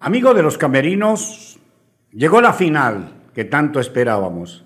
Amigo 0.00 0.32
de 0.32 0.44
los 0.44 0.56
camerinos, 0.56 1.58
llegó 2.12 2.40
la 2.40 2.52
final 2.52 3.14
que 3.34 3.44
tanto 3.44 3.80
esperábamos. 3.80 4.64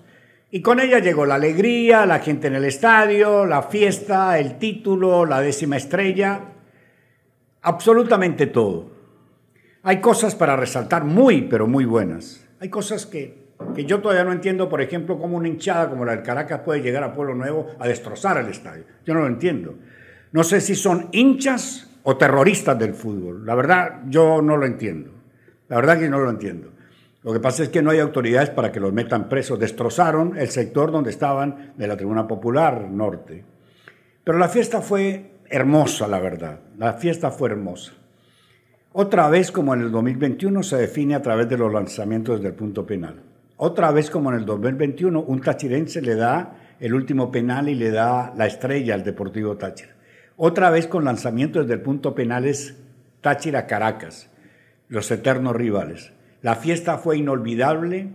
Y 0.51 0.61
con 0.61 0.79
ella 0.79 0.99
llegó 0.99 1.25
la 1.25 1.35
alegría, 1.35 2.05
la 2.05 2.19
gente 2.19 2.45
en 2.45 2.53
el 2.53 2.65
estadio, 2.65 3.43
la 3.47 3.63
fiesta, 3.63 4.37
el 4.37 4.59
título, 4.59 5.25
la 5.25 5.41
décima 5.41 5.77
estrella, 5.77 6.39
absolutamente 7.63 8.45
todo. 8.45 8.91
Hay 9.81 10.01
cosas 10.01 10.35
para 10.35 10.55
resaltar 10.55 11.03
muy, 11.03 11.41
pero 11.41 11.65
muy 11.65 11.85
buenas. 11.85 12.47
Hay 12.59 12.69
cosas 12.69 13.07
que, 13.07 13.47
que 13.73 13.85
yo 13.85 14.01
todavía 14.01 14.25
no 14.25 14.33
entiendo, 14.33 14.69
por 14.69 14.81
ejemplo, 14.81 15.17
cómo 15.17 15.37
una 15.37 15.47
hinchada 15.47 15.89
como 15.89 16.05
la 16.05 16.11
del 16.11 16.23
Caracas 16.23 16.61
puede 16.63 16.83
llegar 16.83 17.03
a 17.03 17.15
Pueblo 17.15 17.33
Nuevo 17.33 17.71
a 17.79 17.87
destrozar 17.87 18.37
el 18.37 18.49
estadio. 18.49 18.83
Yo 19.03 19.15
no 19.15 19.21
lo 19.21 19.27
entiendo. 19.27 19.73
No 20.31 20.43
sé 20.43 20.61
si 20.61 20.75
son 20.75 21.09
hinchas 21.11 21.89
o 22.03 22.17
terroristas 22.17 22.77
del 22.77 22.93
fútbol. 22.93 23.47
La 23.47 23.55
verdad, 23.55 24.01
yo 24.09 24.39
no 24.39 24.57
lo 24.57 24.67
entiendo. 24.67 25.22
La 25.73 25.77
verdad 25.77 25.97
que 25.97 26.07
no 26.07 26.19
lo 26.19 26.29
entiendo. 26.29 26.69
Lo 27.23 27.33
que 27.33 27.39
pasa 27.39 27.63
es 27.63 27.69
que 27.69 27.81
no 27.81 27.89
hay 27.89 27.97
autoridades 27.97 28.51
para 28.51 28.71
que 28.71 28.79
los 28.79 28.93
metan 28.93 29.27
presos. 29.27 29.57
Destrozaron 29.57 30.37
el 30.37 30.49
sector 30.49 30.91
donde 30.91 31.09
estaban 31.09 31.73
de 31.75 31.87
la 31.87 31.97
Tribuna 31.97 32.27
Popular 32.27 32.91
Norte. 32.91 33.43
Pero 34.23 34.37
la 34.37 34.49
fiesta 34.49 34.81
fue 34.81 35.31
hermosa, 35.49 36.07
la 36.07 36.19
verdad. 36.19 36.59
La 36.77 36.93
fiesta 36.93 37.31
fue 37.31 37.49
hermosa. 37.49 37.93
Otra 38.91 39.27
vez, 39.29 39.51
como 39.51 39.73
en 39.73 39.81
el 39.81 39.91
2021, 39.91 40.61
se 40.61 40.77
define 40.77 41.15
a 41.15 41.23
través 41.23 41.49
de 41.49 41.57
los 41.57 41.73
lanzamientos 41.73 42.35
desde 42.35 42.49
el 42.49 42.55
punto 42.55 42.85
penal. 42.85 43.23
Otra 43.57 43.89
vez, 43.89 44.11
como 44.11 44.31
en 44.31 44.37
el 44.37 44.45
2021, 44.45 45.23
un 45.23 45.41
tachirense 45.41 46.03
le 46.03 46.13
da 46.13 46.75
el 46.79 46.93
último 46.93 47.31
penal 47.31 47.67
y 47.67 47.73
le 47.73 47.89
da 47.89 48.31
la 48.37 48.45
estrella 48.45 48.93
al 48.93 49.03
Deportivo 49.03 49.57
Táchira. 49.57 49.95
Otra 50.37 50.69
vez 50.69 50.85
con 50.85 51.03
lanzamientos 51.03 51.63
desde 51.63 51.73
el 51.73 51.81
punto 51.81 52.13
penal 52.13 52.45
es 52.45 52.77
Táchira 53.21 53.65
Caracas, 53.65 54.29
los 54.93 55.09
eternos 55.09 55.55
rivales. 55.55 56.13
La 56.43 56.55
fiesta 56.55 56.99
fue 56.99 57.17
inolvidable 57.17 58.09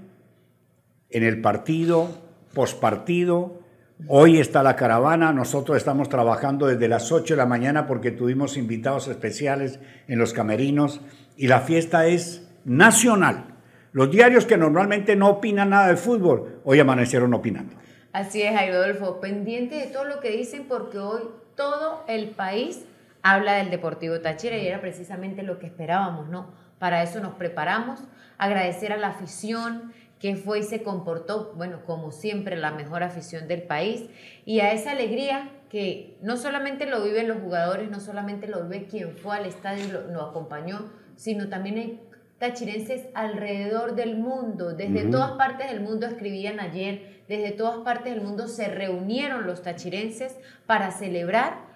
en 1.11 1.25
el 1.25 1.41
partido, 1.41 2.09
pospartido. 2.55 3.59
Hoy 4.07 4.39
está 4.39 4.63
la 4.63 4.77
caravana, 4.77 5.33
nosotros 5.33 5.77
estamos 5.77 6.09
trabajando 6.09 6.69
desde 6.69 6.87
las 6.87 7.11
8 7.11 7.35
de 7.35 7.37
la 7.39 7.47
mañana 7.47 7.89
porque 7.89 8.13
tuvimos 8.13 8.57
invitados 8.57 9.09
especiales 9.09 9.81
en 10.07 10.21
los 10.21 10.33
camerinos 10.33 11.01
y 11.37 11.49
la 11.49 11.63
fiesta 11.63 12.07
es 12.07 12.49
nacional. 12.65 13.57
Los 13.91 14.13
diarios 14.13 14.47
que 14.47 14.57
normalmente 14.57 15.17
no 15.17 15.31
opinan 15.31 15.71
nada 15.71 15.89
del 15.89 15.97
fútbol, 15.97 16.61
hoy 16.63 16.79
amanecieron 16.79 17.35
opinando. 17.35 17.75
Así 18.13 18.43
es, 18.43 18.55
Rodolfo, 18.71 19.21
pendiente 19.21 19.75
de 19.75 19.87
todo 19.87 20.05
lo 20.05 20.21
que 20.21 20.31
dicen 20.31 20.67
porque 20.69 20.99
hoy 20.99 21.23
todo 21.57 22.05
el 22.07 22.29
país 22.29 22.85
habla 23.23 23.55
del 23.55 23.71
Deportivo 23.71 24.21
Táchira 24.21 24.57
y 24.57 24.69
era 24.69 24.81
precisamente 24.81 25.43
lo 25.43 25.59
que 25.59 25.67
esperábamos, 25.67 26.29
¿no? 26.29 26.68
Para 26.79 27.03
eso 27.03 27.21
nos 27.21 27.35
preparamos, 27.35 28.01
agradecer 28.39 28.93
a 28.93 28.97
la 28.97 29.09
afición 29.09 29.93
que 30.21 30.37
fue 30.37 30.61
y 30.61 30.63
se 30.63 30.83
comportó, 30.83 31.53
bueno, 31.57 31.81
como 31.87 32.11
siempre, 32.11 32.57
la 32.57 32.73
mejor 32.73 33.03
afición 33.03 33.47
del 33.47 33.63
país, 33.63 34.07
y 34.45 34.61
a 34.61 34.73
esa 34.73 34.93
alegría 34.93 35.51
que 35.71 36.17
no 36.23 36.37
solamente 36.37 36.87
lo 36.87 37.03
viven 37.03 37.29
los 37.29 37.39
jugadores, 37.39 37.91
no 37.91 38.01
solamente 38.01 38.49
lo 38.49 38.65
vive 38.65 38.87
quien 38.87 39.17
fue 39.17 39.37
al 39.37 39.47
estadio 39.47 39.85
y 39.85 40.13
lo, 40.13 40.23
acompañó, 40.23 40.91
sino 41.17 41.49
también 41.49 41.79
hay 41.79 42.01
tachirenses 42.39 43.07
alrededor 43.15 43.95
del 43.95 44.17
mundo, 44.17 44.73
desde 44.73 45.05
todas 45.05 45.33
partes 45.33 45.71
del 45.71 45.81
mundo 45.81 46.07
escribían 46.07 46.61
ayer, 46.61 47.23
desde 47.29 47.51
todas 47.51 47.79
partes 47.79 48.15
del 48.15 48.23
mundo 48.23 48.49
se 48.49 48.69
reunieron 48.69 49.47
los 49.47 49.63
tachirenses 49.63 50.37
para 50.67 50.91
celebrar 50.91 51.68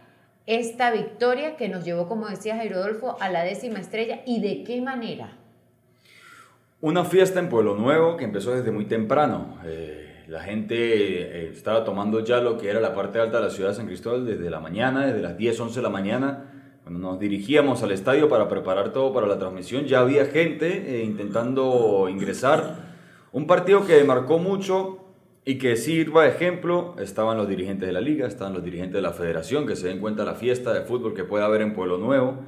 esta 0.46 0.90
victoria 0.90 1.56
que 1.56 1.68
nos 1.68 1.84
llevó, 1.84 2.08
como 2.08 2.28
decía 2.28 2.56
Jairo 2.56 2.82
a 3.20 3.28
la 3.28 3.44
décima 3.44 3.78
estrella 3.78 4.22
y 4.26 4.40
de 4.40 4.64
qué 4.64 4.80
manera. 4.80 5.38
Una 6.80 7.04
fiesta 7.04 7.38
en 7.38 7.48
Pueblo 7.48 7.76
Nuevo 7.76 8.16
que 8.16 8.24
empezó 8.24 8.52
desde 8.52 8.72
muy 8.72 8.86
temprano. 8.86 9.58
Eh, 9.64 10.24
la 10.26 10.40
gente 10.40 10.74
eh, 10.76 11.50
estaba 11.50 11.84
tomando 11.84 12.24
ya 12.24 12.40
lo 12.40 12.58
que 12.58 12.70
era 12.70 12.80
la 12.80 12.94
parte 12.94 13.20
alta 13.20 13.38
de 13.38 13.44
la 13.44 13.50
ciudad 13.50 13.70
de 13.70 13.76
San 13.76 13.86
Cristóbal 13.86 14.26
desde 14.26 14.50
la 14.50 14.58
mañana, 14.58 15.06
desde 15.06 15.22
las 15.22 15.36
10, 15.36 15.60
11 15.60 15.76
de 15.76 15.82
la 15.82 15.90
mañana. 15.90 16.52
Cuando 16.82 16.98
nos 16.98 17.20
dirigíamos 17.20 17.84
al 17.84 17.92
estadio 17.92 18.28
para 18.28 18.48
preparar 18.48 18.92
todo 18.92 19.12
para 19.12 19.28
la 19.28 19.38
transmisión, 19.38 19.84
ya 19.84 20.00
había 20.00 20.24
gente 20.24 20.96
eh, 20.96 21.04
intentando 21.04 22.08
ingresar. 22.08 22.78
Un 23.30 23.46
partido 23.46 23.86
que 23.86 24.02
marcó 24.02 24.38
mucho 24.38 25.01
y 25.44 25.58
que 25.58 25.76
sirva 25.76 26.24
de 26.24 26.30
ejemplo. 26.30 26.94
Estaban 26.98 27.36
los 27.36 27.48
dirigentes 27.48 27.86
de 27.86 27.92
la 27.92 28.00
liga, 28.00 28.26
estaban 28.26 28.54
los 28.54 28.64
dirigentes 28.64 28.94
de 28.94 29.02
la 29.02 29.12
federación, 29.12 29.66
que 29.66 29.76
se 29.76 29.88
den 29.88 30.00
cuenta 30.00 30.24
la 30.24 30.34
fiesta 30.34 30.72
de 30.72 30.82
fútbol 30.82 31.14
que 31.14 31.24
puede 31.24 31.44
haber 31.44 31.62
en 31.62 31.74
Pueblo 31.74 31.98
Nuevo 31.98 32.38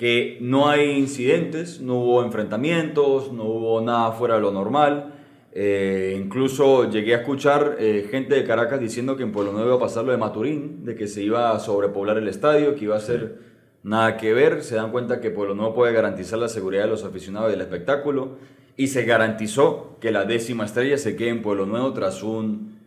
que 0.00 0.38
no 0.40 0.66
hay 0.66 0.92
incidentes, 0.92 1.82
no 1.82 1.96
hubo 1.96 2.24
enfrentamientos, 2.24 3.34
no 3.34 3.44
hubo 3.44 3.82
nada 3.82 4.12
fuera 4.12 4.36
de 4.36 4.40
lo 4.40 4.50
normal. 4.50 5.12
Eh, 5.52 6.18
incluso 6.18 6.88
llegué 6.88 7.14
a 7.14 7.18
escuchar 7.18 7.76
eh, 7.78 8.08
gente 8.10 8.34
de 8.34 8.44
Caracas 8.44 8.80
diciendo 8.80 9.14
que 9.18 9.24
en 9.24 9.30
Pueblo 9.30 9.52
Nuevo 9.52 9.66
iba 9.66 9.76
a 9.76 9.78
pasar 9.78 10.06
lo 10.06 10.12
de 10.12 10.16
Maturín, 10.16 10.86
de 10.86 10.94
que 10.94 11.06
se 11.06 11.22
iba 11.22 11.50
a 11.50 11.58
sobrepoblar 11.58 12.16
el 12.16 12.28
estadio, 12.28 12.76
que 12.76 12.86
iba 12.86 12.96
a 12.96 13.00
ser 13.00 13.40
nada 13.82 14.16
que 14.16 14.32
ver. 14.32 14.62
Se 14.62 14.76
dan 14.76 14.90
cuenta 14.90 15.20
que 15.20 15.30
Pueblo 15.30 15.54
Nuevo 15.54 15.74
puede 15.74 15.92
garantizar 15.92 16.38
la 16.38 16.48
seguridad 16.48 16.84
de 16.84 16.88
los 16.88 17.04
aficionados 17.04 17.50
del 17.50 17.60
espectáculo 17.60 18.38
y 18.76 18.88
se 18.88 19.04
garantizó 19.04 19.98
que 20.00 20.10
la 20.10 20.24
décima 20.24 20.64
estrella 20.64 20.98
se 20.98 21.16
quede 21.16 21.30
en 21.30 21.42
Pueblo 21.42 21.66
Nuevo 21.66 21.92
tras 21.92 22.22
un 22.22 22.78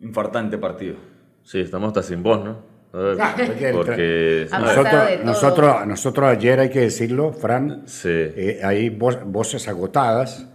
infartante 0.00 0.58
partido. 0.58 0.96
Sí, 1.42 1.60
estamos 1.60 1.88
hasta 1.88 2.02
sin 2.02 2.22
voz, 2.22 2.44
¿no? 2.44 2.76
porque 3.72 4.46
nosotros, 4.50 5.24
nosotros, 5.24 5.86
nosotros 5.86 6.28
ayer 6.28 6.60
hay 6.60 6.70
que 6.70 6.80
decirlo, 6.80 7.32
Fran, 7.32 7.84
eh, 8.04 8.60
hay 8.62 8.88
voces 8.88 9.68
agotadas. 9.68 10.46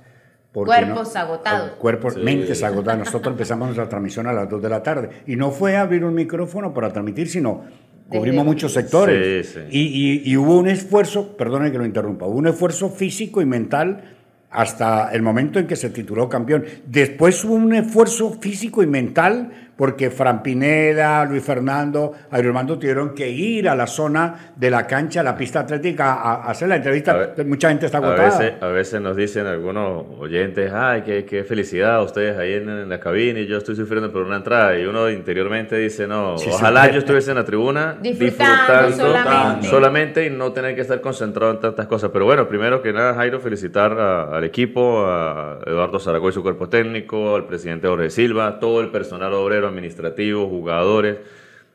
Cuerpos 0.52 1.16
agotados. 1.16 1.72
Cuerpos, 1.74 2.18
mentes 2.18 2.64
agotadas. 2.64 3.00
Nosotros 3.00 3.34
empezamos 3.34 3.68
nuestra 3.68 3.88
transmisión 3.88 4.28
a 4.28 4.34
las 4.34 4.50
2 4.50 4.62
de 4.62 4.70
la 4.70 4.84
tarde. 4.84 5.10
Y 5.28 5.36
no 5.36 5.52
fue 5.52 5.78
abrir 5.78 6.04
un 6.04 6.14
micrófono 6.14 6.74
para 6.74 6.92
transmitir, 6.92 7.30
sino 7.30 7.64
cubrimos 8.10 8.44
muchos 8.44 8.74
sectores. 8.74 9.58
Y, 9.70 10.22
y, 10.30 10.38
hubo 10.38 10.58
un 10.58 10.68
esfuerzo, 10.68 11.38
perdone 11.38 11.72
que 11.72 11.78
lo 11.78 11.86
interrumpa, 11.86 12.26
hubo 12.26 12.38
un 12.38 12.48
esfuerzo 12.48 12.90
físico 12.90 13.42
y 13.42 13.46
mental 13.46 14.18
hasta 14.51 15.12
el 15.13 15.22
momento 15.22 15.57
en 15.59 15.67
que 15.67 15.75
se 15.75 15.89
tituló 15.89 16.28
campeón. 16.29 16.66
Después 16.85 17.44
hubo 17.45 17.56
un 17.56 17.73
esfuerzo 17.73 18.38
físico 18.39 18.84
y 18.84 18.88
mental 18.88 19.71
porque 19.81 20.12
Fran 20.12 20.44
Pineda, 20.44 21.25
Luis 21.25 21.44
Fernando, 21.44 22.14
Armando 22.30 22.78
tuvieron 22.78 23.16
que 23.16 23.28
ir 23.28 23.68
a 23.68 23.74
la 23.74 23.88
zona 23.88 24.52
de 24.56 24.69
la 24.69 24.86
cancha, 24.86 25.24
la 25.24 25.36
pista 25.36 25.62
atlética, 25.62 26.22
a, 26.22 26.52
hacer 26.52 26.69
la 26.69 26.75
entrevista. 26.75 27.34
Mucha 27.47 27.69
gente 27.69 27.88
está 27.88 27.97
agotada. 27.97 28.58
A 28.62 28.68
veces, 28.68 29.02
nos 29.02 29.16
dicen 29.16 29.47
algunos 29.47 30.06
oyentes, 30.19 30.72
ay, 30.72 31.02
qué, 31.02 31.25
qué 31.25 31.44
felicidad 31.44 32.03
ustedes 32.03 32.38
ahí 32.38 32.53
en, 32.53 32.90
la 32.90 33.00
cabina 33.00 33.40
y 33.40 33.47
yo 33.47 33.58
estoy 33.58 33.75
sufriendo 33.75 34.12
por 34.12 34.22
una 34.22 34.36
entrada. 34.36 34.78
Y 34.78 34.86
uno 34.86 35.09
interiormente 35.09 35.75
dice, 35.78 36.06
no, 36.06 36.36
ojalá 36.36 36.92
yo 36.92 37.00
estuviese 37.00 37.31
en 37.31 37.38
la 37.38 37.46
tribuna 37.46 37.98
disfrutando, 38.00 39.63
solamente. 39.63 40.28
y 40.28 40.30
no 40.30 40.52
tener 40.52 40.75
que 40.75 40.81
estar 40.81 41.02
concentrado 41.02 41.53
en 41.53 41.59
tantas 41.59 41.88
cosas. 41.88 42.12
Pero 42.13 42.25
bueno, 42.25 42.48
primero 42.48 42.84
que 42.84 42.94
nada, 42.94 43.16
Jairo, 43.16 43.40
felicitar 43.40 43.94
al 43.94 44.44
equipo, 44.44 45.08
a 45.08 45.58
Eduardo 45.66 46.00
Zaragoza 46.00 46.30
y 46.30 46.36
su 46.36 46.44
cuerpo 46.44 46.69
técnico, 46.69 47.36
al 47.36 47.48
presidente 47.48 47.88
Jorge 47.88 48.12
Silva, 48.12 48.59
todo 48.59 48.80
el 48.81 48.92
personal 48.92 49.34
obrero 49.34 49.71
administrativos, 49.72 50.50
jugadores, 50.50 51.18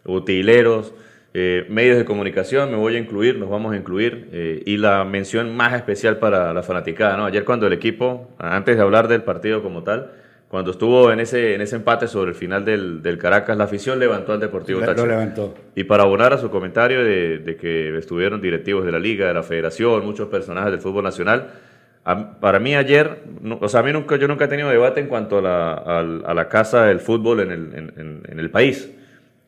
utileros, 0.05 0.93
eh, 1.34 1.67
medios 1.69 1.99
de 1.99 2.07
comunicación, 2.07 2.71
me 2.71 2.79
voy 2.79 2.97
a 2.97 2.99
incluir, 2.99 3.39
nos 3.39 3.51
vamos 3.51 3.75
a 3.75 3.77
incluir, 3.77 4.31
eh, 4.33 4.62
y 4.65 4.79
la 4.79 5.05
mención 5.05 5.55
más 5.55 5.75
especial 5.75 6.19
para 6.19 6.55
la 6.55 6.62
fanaticada. 6.62 7.17
¿no? 7.19 7.27
Ayer 7.27 7.45
cuando 7.45 7.67
el 7.67 7.75
equipo, 7.75 8.31
antes 8.39 8.77
de 8.77 8.83
hablar 8.83 9.06
del 9.06 9.23
partido 9.23 9.62
como 9.62 9.83
tal, 9.83 10.12
cuando 10.49 10.71
estuvo 10.71 11.12
en 11.12 11.21
ese, 11.21 11.55
en 11.55 11.61
ese 11.61 11.77
empate 11.77 12.09
sobre 12.09 12.31
el 12.31 12.37
final 12.37 12.65
del, 12.65 13.03
del 13.03 13.19
Caracas, 13.19 13.55
la 13.59 13.65
afición 13.65 13.99
levantó 13.99 14.33
al 14.33 14.41
Deportivo 14.41 14.81
Táchira. 14.81 15.03
Lo 15.03 15.06
levantó. 15.06 15.55
Y 15.75 15.85
para 15.85 16.05
abonar 16.05 16.33
a 16.33 16.39
su 16.39 16.51
comentario 16.51 17.05
de, 17.05 17.39
de, 17.39 17.56
que 17.56 17.95
estuvieron 17.99 18.41
directivos 18.41 18.87
de 18.87 18.93
la 18.93 18.99
Liga, 18.99 19.27
de 19.27 19.35
la 19.35 19.43
Federación, 19.43 20.06
muchos 20.06 20.29
personajes 20.29 20.71
del 20.71 20.81
fútbol 20.81 21.05
nacional, 21.05 21.51
para 22.41 22.61
mí 22.61 22.76
ayer, 22.76 23.25
o 23.61 23.69
sea, 23.69 23.81
a 23.81 23.82
mí 23.82 23.93
nunca, 23.93 24.17
yo 24.17 24.29
nunca 24.29 24.44
he 24.44 24.49
tenido 24.49 24.69
debate 24.69 25.00
en 25.00 25.08
cuanto 25.08 25.38
a 25.38 25.43
la, 25.43 25.73
a, 25.75 26.35
la 26.35 26.49
casa 26.49 26.85
del 26.85 27.00
fútbol 27.00 27.41
en 27.41 27.50
el, 27.50 28.23
en, 28.29 28.38
el, 28.38 28.50
país. 28.50 28.93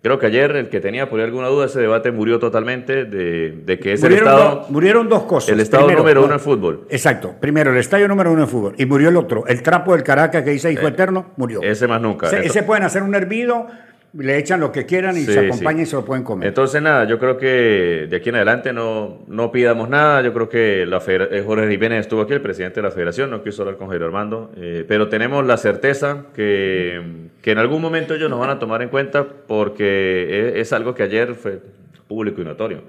Creo 0.02 0.18
que 0.18 0.26
ayer 0.26 0.56
el 0.56 0.68
que 0.68 0.80
tenía 0.80 1.08
por 1.08 1.20
alguna 1.20 1.46
duda 1.46 1.66
ese 1.66 1.80
debate 1.80 2.10
murió 2.10 2.40
totalmente 2.40 3.04
de, 3.04 3.62
de 3.64 3.78
que 3.78 3.92
es 3.92 4.02
el 4.02 4.14
Estado... 4.14 4.66
murieron 4.70 5.08
dos 5.08 5.22
cosas. 5.22 5.50
El 5.50 5.60
Estado 5.60 5.88
número 5.88 6.24
uno 6.24 6.34
en 6.34 6.40
fútbol. 6.40 6.86
Exacto. 6.90 7.36
Primero, 7.40 7.70
el 7.70 7.78
Estadio 7.78 8.08
número 8.08 8.32
uno 8.32 8.42
en 8.42 8.48
fútbol. 8.48 8.74
Y 8.76 8.86
murió 8.86 9.08
el 9.08 9.16
otro. 9.16 9.44
El 9.46 9.62
trapo 9.62 9.92
del 9.92 10.02
Caracas 10.02 10.42
que 10.42 10.50
dice 10.50 10.72
Hijo 10.72 10.86
eh, 10.86 10.90
Eterno, 10.90 11.26
murió. 11.36 11.62
Ese 11.62 11.86
más 11.86 12.00
nunca. 12.00 12.28
ese 12.30 12.64
pueden 12.64 12.82
hacer 12.82 13.04
un 13.04 13.14
hervido 13.14 13.68
le 14.14 14.38
echan 14.38 14.60
lo 14.60 14.72
que 14.72 14.86
quieran 14.86 15.16
y 15.16 15.20
se 15.20 15.38
acompañan 15.38 15.82
y 15.82 15.86
se 15.86 15.96
lo 15.96 16.04
pueden 16.04 16.24
comer. 16.24 16.48
Entonces, 16.48 16.80
nada, 16.80 17.04
yo 17.04 17.18
creo 17.18 17.36
que 17.36 18.06
de 18.08 18.16
aquí 18.16 18.30
en 18.30 18.36
adelante 18.36 18.72
no, 18.72 19.22
no 19.26 19.52
pidamos 19.52 19.88
nada. 19.88 20.22
Yo 20.22 20.32
creo 20.32 20.48
que 20.48 20.86
la 20.86 21.02
eh, 21.06 21.42
Jorge 21.44 21.68
Jiménez 21.68 22.00
estuvo 22.00 22.22
aquí, 22.22 22.32
el 22.32 22.40
presidente 22.40 22.76
de 22.76 22.82
la 22.82 22.90
federación, 22.90 23.30
no 23.30 23.42
quiso 23.42 23.62
hablar 23.62 23.76
con 23.76 23.88
Jairo 23.88 24.06
Armando, 24.06 24.50
eh, 24.56 24.84
pero 24.88 25.08
tenemos 25.08 25.46
la 25.46 25.56
certeza 25.56 26.24
que, 26.34 27.28
que, 27.42 27.52
en 27.52 27.58
algún 27.58 27.82
momento 27.82 28.14
ellos 28.14 28.30
nos 28.30 28.40
van 28.40 28.50
a 28.50 28.58
tomar 28.58 28.82
en 28.82 28.88
cuenta 28.88 29.26
porque 29.46 30.52
es, 30.56 30.72
algo 30.72 30.94
que 30.94 31.02
ayer 31.02 31.34
fue 31.34 31.60
público 32.06 32.40
y 32.40 32.44
notorio. 32.44 32.82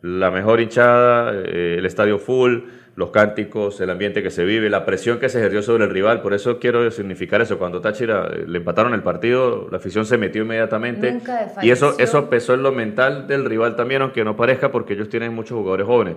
La 0.00 0.32
mejor 0.32 0.60
hinchada, 0.60 1.32
eh, 1.34 1.76
el 1.78 1.86
estadio 1.86 2.18
full, 2.18 2.62
los 2.94 3.10
cánticos, 3.10 3.80
el 3.80 3.90
ambiente 3.90 4.22
que 4.22 4.30
se 4.30 4.44
vive, 4.44 4.68
la 4.68 4.84
presión 4.84 5.18
que 5.18 5.28
se 5.28 5.38
ejerció 5.38 5.62
sobre 5.62 5.84
el 5.84 5.90
rival. 5.90 6.20
Por 6.20 6.34
eso 6.34 6.58
quiero 6.58 6.90
significar 6.90 7.40
eso. 7.40 7.58
Cuando 7.58 7.80
Táchira 7.80 8.28
eh, 8.32 8.44
le 8.46 8.58
empataron 8.58 8.92
el 8.92 9.02
partido, 9.02 9.68
la 9.70 9.78
afición 9.78 10.04
se 10.04 10.18
metió 10.18 10.42
inmediatamente. 10.42 11.18
y 11.62 11.70
eso, 11.70 11.94
eso 11.98 12.28
pesó 12.28 12.54
en 12.54 12.62
lo 12.62 12.72
mental 12.72 13.26
del 13.26 13.44
rival 13.46 13.76
también, 13.76 14.02
aunque 14.02 14.24
no 14.24 14.36
parezca, 14.36 14.70
porque 14.70 14.92
ellos 14.92 15.08
tienen 15.08 15.34
muchos 15.34 15.56
jugadores 15.56 15.86
jóvenes. 15.86 16.16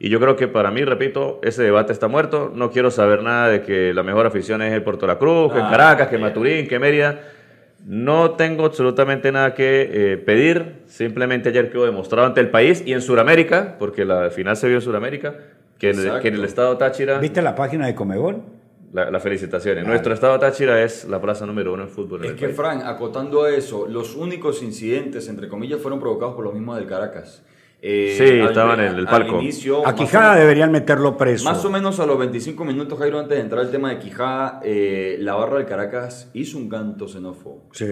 Y 0.00 0.10
yo 0.10 0.20
creo 0.20 0.36
que 0.36 0.46
para 0.46 0.70
mí, 0.70 0.84
repito, 0.84 1.40
ese 1.42 1.62
debate 1.62 1.92
está 1.92 2.06
muerto. 2.08 2.52
No 2.54 2.70
quiero 2.70 2.90
saber 2.90 3.22
nada 3.22 3.48
de 3.48 3.62
que 3.62 3.92
la 3.92 4.02
mejor 4.02 4.26
afición 4.26 4.62
es 4.62 4.72
el 4.72 4.82
Puerto 4.82 5.06
La 5.06 5.18
Cruz, 5.18 5.52
que 5.52 5.58
en 5.58 5.66
ah, 5.66 5.70
Caracas, 5.70 6.08
que 6.08 6.18
Maturín, 6.18 6.68
que 6.68 6.78
Mérida. 6.78 7.20
No 7.84 8.32
tengo 8.32 8.64
absolutamente 8.64 9.32
nada 9.32 9.54
que 9.54 9.88
eh, 9.90 10.16
pedir. 10.18 10.82
Simplemente 10.86 11.48
ayer 11.48 11.70
quedó 11.70 11.84
demostrado 11.84 12.26
ante 12.26 12.40
el 12.40 12.50
país 12.50 12.82
y 12.84 12.92
en 12.92 13.02
Sudamérica, 13.02 13.76
porque 13.78 14.04
la 14.04 14.30
final 14.30 14.56
se 14.56 14.68
vio 14.68 14.76
en 14.76 14.82
Sudamérica, 14.82 15.34
que, 15.78 15.90
en 15.90 16.34
el, 16.34 16.44
estado 16.44 16.76
Táchira... 16.76 17.18
¿Viste 17.18 17.40
la 17.40 17.54
página 17.54 17.86
de 17.86 17.94
Comebol? 17.94 18.42
Las 18.92 19.22
felicitaciones. 19.22 19.86
Nuestro 19.86 20.14
estado 20.14 20.38
Táchira 20.38 20.82
es 20.82 21.04
la 21.04 21.20
plaza 21.20 21.44
número 21.46 21.72
uno 21.72 21.84
en 21.84 21.88
fútbol. 21.90 22.24
es 22.24 22.32
que, 22.32 22.48
Frank, 22.48 22.82
acotando 22.84 23.44
a 23.44 23.50
eso, 23.50 23.86
los 23.86 24.16
únicos 24.16 24.62
incidentes, 24.62 25.28
entre 25.28 25.48
comillas, 25.48 25.80
fueron 25.80 26.00
provocados 26.00 26.34
por 26.34 26.44
los 26.44 26.54
mismos 26.54 26.76
del 26.76 26.86
Caracas. 26.86 27.44
Eh, 27.80 28.14
sí, 28.18 28.24
estaban 28.40 28.80
en 28.80 28.96
el 28.96 29.06
palco. 29.06 29.40
a 29.84 29.94
Quijada 29.94 30.34
deberían 30.34 30.72
meterlo 30.72 31.16
preso. 31.16 31.44
Más 31.44 31.64
o 31.64 31.70
menos 31.70 32.00
a 32.00 32.06
los 32.06 32.18
25 32.18 32.64
minutos, 32.64 32.98
Jairo, 32.98 33.20
antes 33.20 33.36
de 33.36 33.42
entrar 33.42 33.60
al 33.60 33.70
tema 33.70 33.90
de 33.90 33.98
Quijada, 33.98 34.60
eh, 34.64 35.16
la 35.20 35.34
barra 35.34 35.58
del 35.58 35.66
Caracas 35.66 36.30
hizo 36.34 36.58
un 36.58 36.68
canto 36.68 37.06
xenófobo. 37.06 37.68
Sí. 37.72 37.86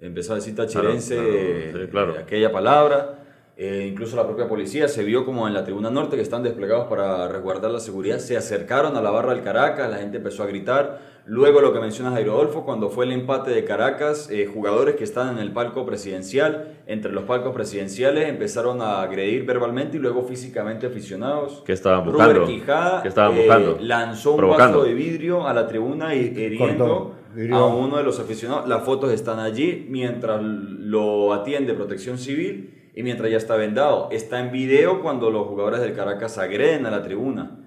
Empezó 0.00 0.32
a 0.32 0.36
decir 0.36 0.54
tachirense 0.54 1.88
claro, 1.90 2.16
eh, 2.16 2.20
aquella 2.22 2.50
palabra. 2.50 3.18
Incluso 3.58 4.14
la 4.14 4.24
propia 4.24 4.46
policía 4.46 4.86
se 4.86 5.02
vio 5.02 5.24
como 5.24 5.48
en 5.48 5.54
la 5.54 5.64
tribuna 5.64 5.90
norte 5.90 6.14
que 6.14 6.22
están 6.22 6.44
desplegados 6.44 6.86
para 6.86 7.26
resguardar 7.26 7.72
la 7.72 7.80
seguridad. 7.80 8.18
Se 8.20 8.36
acercaron 8.36 8.96
a 8.96 9.02
la 9.02 9.10
barra 9.10 9.34
del 9.34 9.42
Caracas, 9.42 9.90
la 9.90 9.96
gente 9.96 10.18
empezó 10.18 10.44
a 10.44 10.46
gritar. 10.46 11.18
Luego 11.26 11.60
lo 11.60 11.72
que 11.72 11.80
menciona 11.80 12.12
Jairo 12.12 12.34
Adolfo, 12.34 12.64
cuando 12.64 12.88
fue 12.88 13.04
el 13.04 13.12
empate 13.12 13.50
de 13.50 13.64
Caracas, 13.64 14.30
eh, 14.30 14.46
jugadores 14.46 14.94
que 14.94 15.02
estaban 15.02 15.36
en 15.36 15.40
el 15.40 15.52
palco 15.52 15.84
presidencial, 15.84 16.78
entre 16.86 17.10
los 17.10 17.24
palcos 17.24 17.52
presidenciales 17.52 18.28
empezaron 18.28 18.80
a 18.80 19.02
agredir 19.02 19.44
verbalmente 19.44 19.96
y 19.96 20.00
luego 20.00 20.22
físicamente 20.22 20.86
aficionados. 20.86 21.64
Que 21.66 21.72
estaban 21.72 22.04
buscando. 22.04 22.46
Quijada 22.46 23.02
estaban 23.02 23.36
buscando? 23.36 23.72
Eh, 23.72 23.78
lanzó 23.80 24.36
un 24.36 24.48
vaso 24.48 24.84
de 24.84 24.94
vidrio 24.94 25.48
a 25.48 25.52
la 25.52 25.66
tribuna 25.66 26.14
y 26.14 26.20
hiriendo 26.28 27.16
a 27.52 27.66
uno 27.66 27.96
de 27.96 28.04
los 28.04 28.20
aficionados. 28.20 28.68
Las 28.68 28.84
fotos 28.84 29.12
están 29.12 29.40
allí 29.40 29.84
mientras 29.90 30.40
lo 30.40 31.34
atiende 31.34 31.74
Protección 31.74 32.18
Civil 32.18 32.77
y 32.98 33.04
mientras 33.04 33.30
ya 33.30 33.36
está 33.36 33.54
vendado. 33.54 34.08
Está 34.10 34.40
en 34.40 34.50
video 34.50 35.00
cuando 35.00 35.30
los 35.30 35.46
jugadores 35.46 35.78
del 35.80 35.94
Caracas 35.94 36.36
agreden 36.36 36.84
a 36.84 36.90
la 36.90 37.00
tribuna. 37.00 37.60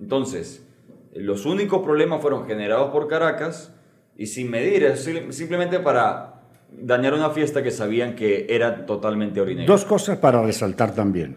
Entonces, 0.00 0.66
los 1.12 1.44
únicos 1.44 1.82
problemas 1.82 2.22
fueron 2.22 2.46
generados 2.46 2.90
por 2.90 3.06
Caracas 3.06 3.70
y 4.16 4.28
sin 4.28 4.50
medir, 4.50 4.96
simplemente 4.96 5.78
para 5.80 6.40
dañar 6.72 7.12
una 7.12 7.28
fiesta 7.28 7.62
que 7.62 7.70
sabían 7.70 8.14
que 8.16 8.46
era 8.48 8.86
totalmente 8.86 9.42
ordinaria. 9.42 9.68
Dos 9.70 9.84
cosas 9.84 10.16
para 10.16 10.42
resaltar 10.42 10.94
también. 10.94 11.36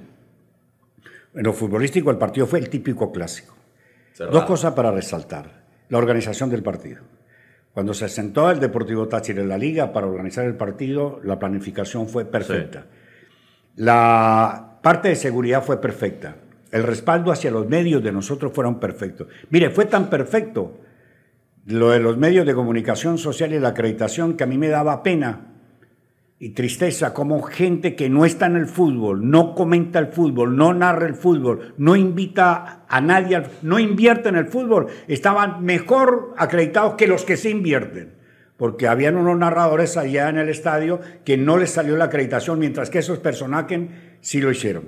En 1.36 1.44
lo 1.44 1.52
futbolístico 1.52 2.10
el 2.10 2.18
partido 2.18 2.48
fue 2.48 2.60
el 2.60 2.70
típico 2.70 3.12
clásico. 3.12 3.54
Dos 4.18 4.46
cosas 4.46 4.74
para 4.76 4.92
resaltar. 4.92 5.66
La 5.90 5.98
organización 5.98 6.50
del 6.50 6.64
partido. 6.64 7.02
Cuando 7.74 7.94
se 7.94 8.08
sentó 8.08 8.50
el 8.50 8.62
Deportivo 8.62 9.10
Táchira 9.10 9.42
en 9.42 9.50
la 9.50 9.58
liga 9.58 9.92
para 9.92 10.08
organizar 10.08 10.46
el 10.46 10.56
partido, 10.56 11.20
la 11.26 11.38
planificación 11.38 12.08
fue 12.08 12.24
perfecta. 12.24 12.86
La 13.76 14.80
parte 14.82 15.10
de 15.10 15.16
seguridad 15.16 15.64
fue 15.64 15.80
perfecta. 15.80 16.38
El 16.72 16.84
respaldo 16.84 17.32
hacia 17.32 17.52
los 17.52 17.68
medios 17.68 18.04
de 18.04 18.12
nosotros 18.12 18.52
fueron 18.54 18.80
perfectos. 18.80 19.28
Mire, 19.50 19.70
fue 19.70 19.86
tan 19.86 20.10
perfecto 20.10 20.80
lo 21.66 21.90
de 21.92 22.00
los 22.00 22.18
medios 22.18 22.46
de 22.46 22.56
comunicación 22.56 23.18
social 23.18 23.54
y 23.54 23.60
la 23.60 23.70
acreditación 23.70 24.36
que 24.36 24.44
a 24.44 24.48
mí 24.48 24.58
me 24.58 24.70
daba 24.70 25.04
pena 25.04 25.52
y 26.40 26.50
tristeza 26.50 27.14
como 27.14 27.44
gente 27.44 27.96
que 27.96 28.10
no 28.10 28.26
está 28.26 28.48
en 28.48 28.56
el 28.56 28.66
fútbol, 28.66 29.30
no 29.30 29.54
comenta 29.54 30.00
el 30.00 30.08
fútbol, 30.08 30.56
no 30.56 30.74
narra 30.74 31.06
el 31.06 31.14
fútbol, 31.14 31.76
no 31.78 31.96
invita 31.96 32.84
a 32.88 33.00
nadie, 33.00 33.44
no 33.62 33.78
invierte 33.78 34.30
en 34.30 34.38
el 34.38 34.48
fútbol, 34.48 34.88
estaban 35.08 35.64
mejor 35.64 36.34
acreditados 36.38 36.96
que 36.96 37.06
los 37.06 37.26
que 37.26 37.38
se 37.38 37.52
invierten, 37.52 38.16
porque 38.62 38.88
habían 38.88 39.18
unos 39.18 39.40
narradores 39.40 39.98
allá 39.98 40.30
en 40.30 40.38
el 40.38 40.48
estadio 40.48 41.00
que 41.26 41.36
no 41.36 41.58
les 41.58 41.72
salió 41.72 41.98
la 41.98 42.06
acreditación, 42.06 42.60
mientras 42.60 42.92
que 42.92 43.00
esos 43.00 43.18
personajes 43.18 43.90
sí 44.20 44.40
lo 44.40 44.52
hicieron. 44.52 44.84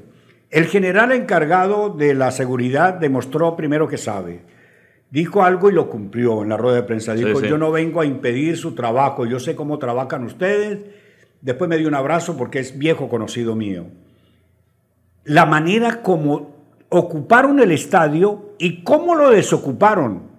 El 0.51 0.67
general 0.67 1.11
encargado 1.11 1.89
de 1.89 2.13
la 2.13 2.29
seguridad 2.29 2.93
demostró 2.93 3.55
primero 3.55 3.87
que 3.87 3.97
sabe. 3.97 4.43
Dijo 5.09 5.41
algo 5.41 5.71
y 5.71 5.73
lo 5.73 5.89
cumplió 5.89 6.43
en 6.43 6.49
la 6.49 6.57
rueda 6.57 6.75
de 6.75 6.83
prensa. 6.83 7.15
Dijo, 7.15 7.41
yo 7.41 7.57
no 7.57 7.71
vengo 7.71 7.99
a 7.99 8.05
impedir 8.05 8.57
su 8.57 8.75
trabajo, 8.75 9.25
yo 9.25 9.39
sé 9.39 9.55
cómo 9.55 9.79
trabajan 9.79 10.23
ustedes. 10.23 10.85
Después 11.41 11.67
me 11.67 11.79
dio 11.79 11.87
un 11.87 11.95
abrazo 11.95 12.37
porque 12.37 12.59
es 12.59 12.77
viejo 12.77 13.09
conocido 13.09 13.55
mío. 13.55 13.87
La 15.23 15.47
manera 15.47 16.03
como 16.03 16.57
ocuparon 16.89 17.59
el 17.59 17.71
estadio 17.71 18.53
y 18.59 18.83
cómo 18.83 19.15
lo 19.15 19.31
desocuparon. 19.31 20.32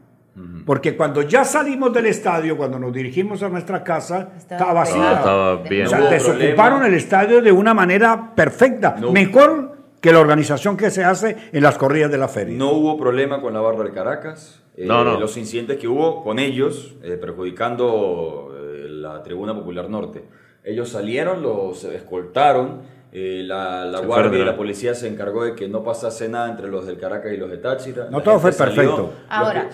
Porque 0.66 0.96
cuando 0.96 1.22
ya 1.22 1.44
salimos 1.44 1.92
del 1.92 2.06
estadio, 2.06 2.56
cuando 2.56 2.78
nos 2.78 2.92
dirigimos 2.92 3.42
a 3.42 3.48
nuestra 3.48 3.84
casa, 3.84 4.30
estaba 4.36 4.72
vacía. 4.72 5.12
estaba 5.12 5.56
bien. 5.56 5.86
O 5.86 5.90
sea, 5.90 6.00
desocuparon 6.10 6.84
el 6.84 6.94
estadio 6.94 7.40
de 7.40 7.52
una 7.52 7.72
manera 7.72 8.34
perfecta. 8.34 8.96
Mejor 9.12 9.76
que 10.00 10.12
la 10.12 10.20
organización 10.20 10.76
que 10.76 10.90
se 10.90 11.04
hace 11.04 11.36
en 11.52 11.62
las 11.62 11.78
corridas 11.78 12.10
de 12.10 12.18
la 12.18 12.28
feria. 12.28 12.56
No 12.58 12.72
hubo 12.72 12.98
problema 12.98 13.40
con 13.40 13.54
la 13.54 13.60
barra 13.60 13.84
de 13.84 13.92
Caracas. 13.92 14.60
Eh, 14.76 14.84
no, 14.86 15.04
no. 15.04 15.18
Los 15.18 15.36
incidentes 15.36 15.78
que 15.78 15.88
hubo 15.88 16.22
con 16.22 16.38
ellos, 16.38 16.94
eh, 17.02 17.16
perjudicando 17.16 18.54
eh, 18.54 18.86
la 18.88 19.22
Tribuna 19.22 19.54
Popular 19.54 19.88
Norte. 19.88 20.24
Ellos 20.62 20.88
salieron, 20.88 21.42
los 21.42 21.84
escoltaron. 21.84 22.82
la, 23.12 23.84
la 23.84 24.00
guardia 24.00 24.40
y 24.40 24.44
la 24.44 24.56
policía 24.56 24.94
se 24.94 25.06
encargó 25.06 25.44
de 25.44 25.54
que 25.54 25.68
no 25.68 25.84
pasase 25.84 26.28
nada 26.28 26.50
entre 26.50 26.68
los 26.68 26.86
del 26.86 26.98
Caracas 26.98 27.32
y 27.32 27.36
los 27.36 27.48
de 27.48 27.58
Táchira. 27.58 28.08
No 28.10 28.20
todo 28.22 28.40
fue 28.40 28.52
perfecto. 28.52 29.12
Ahora. 29.28 29.70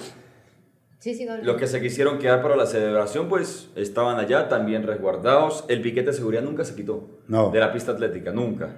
Sí, 1.01 1.15
sí, 1.15 1.27
los 1.43 1.57
que 1.57 1.67
se 1.67 1.81
quisieron 1.81 2.19
quedar 2.19 2.43
para 2.43 2.57
la 2.57 2.67
celebración, 2.67 3.31
pues 3.31 3.71
estaban 3.75 4.19
allá 4.19 4.51
también 4.51 4.87
resguardados. 4.87 5.65
El 5.69 5.81
piquete 5.81 6.11
de 6.11 6.13
seguridad 6.13 6.43
nunca 6.43 6.63
se 6.63 6.75
quitó 6.75 7.23
no. 7.27 7.51
de 7.51 7.59
la 7.59 7.73
pista 7.73 7.93
atlética, 7.93 8.33
nunca. 8.33 8.69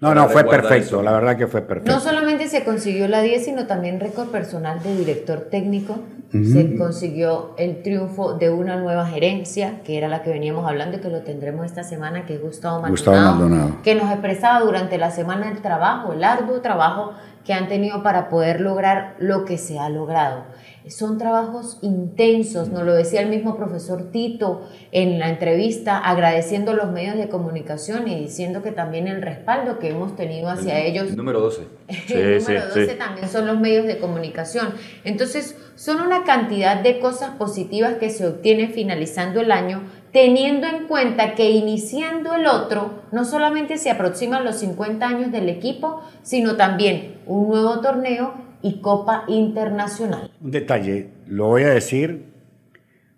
No, 0.00 0.14
no, 0.14 0.30
fue 0.30 0.44
perfecto, 0.44 1.02
la 1.02 1.12
verdad 1.12 1.36
que 1.36 1.46
fue 1.46 1.60
perfecto. 1.60 1.92
No 1.92 2.00
solamente 2.00 2.48
se 2.48 2.64
consiguió 2.64 3.06
la 3.06 3.20
10, 3.20 3.44
sino 3.44 3.66
también 3.66 4.00
récord 4.00 4.28
personal 4.28 4.82
de 4.82 4.96
director 4.96 5.40
técnico. 5.50 5.98
Se 6.30 6.76
consiguió 6.76 7.54
el 7.56 7.82
triunfo 7.82 8.34
de 8.34 8.50
una 8.50 8.76
nueva 8.76 9.06
gerencia, 9.06 9.80
que 9.82 9.96
era 9.96 10.08
la 10.08 10.22
que 10.22 10.30
veníamos 10.30 10.68
hablando 10.68 10.98
y 10.98 11.00
que 11.00 11.08
lo 11.08 11.22
tendremos 11.22 11.64
esta 11.64 11.84
semana, 11.84 12.26
que 12.26 12.34
es 12.34 12.42
Gustavo 12.42 12.82
Maldonado, 12.82 13.78
que 13.82 13.94
nos 13.94 14.10
expresaba 14.10 14.60
durante 14.60 14.98
la 14.98 15.10
semana 15.10 15.50
el 15.50 15.62
trabajo, 15.62 16.12
el 16.12 16.22
arduo 16.22 16.60
trabajo 16.60 17.12
que 17.46 17.54
han 17.54 17.68
tenido 17.68 18.02
para 18.02 18.28
poder 18.28 18.60
lograr 18.60 19.16
lo 19.18 19.46
que 19.46 19.56
se 19.56 19.78
ha 19.78 19.88
logrado 19.88 20.44
son 20.90 21.18
trabajos 21.18 21.78
intensos, 21.82 22.68
nos 22.68 22.84
lo 22.84 22.94
decía 22.94 23.20
el 23.20 23.28
mismo 23.28 23.56
profesor 23.56 24.10
Tito 24.10 24.68
en 24.92 25.18
la 25.18 25.28
entrevista, 25.28 25.98
agradeciendo 25.98 26.72
los 26.72 26.90
medios 26.90 27.16
de 27.16 27.28
comunicación 27.28 28.08
y 28.08 28.18
diciendo 28.18 28.62
que 28.62 28.72
también 28.72 29.06
el 29.06 29.22
respaldo 29.22 29.78
que 29.78 29.90
hemos 29.90 30.16
tenido 30.16 30.48
hacia 30.48 30.80
ellos. 30.80 31.14
número 31.16 31.40
12. 31.40 31.62
el 32.08 32.38
número 32.38 32.66
12 32.68 32.86
también 32.94 33.28
son 33.28 33.46
los 33.46 33.58
medios 33.58 33.86
de 33.86 33.98
comunicación. 33.98 34.68
Entonces, 35.04 35.56
son 35.78 36.00
una 36.00 36.24
cantidad 36.24 36.82
de 36.82 36.98
cosas 36.98 37.36
positivas 37.36 37.94
que 37.94 38.10
se 38.10 38.26
obtienen 38.26 38.72
finalizando 38.72 39.40
el 39.40 39.52
año, 39.52 39.82
teniendo 40.12 40.66
en 40.66 40.88
cuenta 40.88 41.36
que 41.36 41.50
iniciando 41.50 42.34
el 42.34 42.48
otro, 42.48 43.04
no 43.12 43.24
solamente 43.24 43.78
se 43.78 43.88
aproximan 43.88 44.44
los 44.44 44.56
50 44.56 45.06
años 45.06 45.30
del 45.30 45.48
equipo, 45.48 46.02
sino 46.22 46.56
también 46.56 47.18
un 47.26 47.46
nuevo 47.46 47.80
torneo 47.80 48.34
y 48.60 48.80
Copa 48.80 49.22
Internacional. 49.28 50.32
Un 50.42 50.50
detalle, 50.50 51.10
lo 51.28 51.46
voy 51.46 51.62
a 51.62 51.68
decir 51.68 52.24